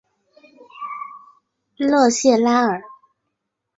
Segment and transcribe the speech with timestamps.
[1.77, 2.81] 勒谢拉尔。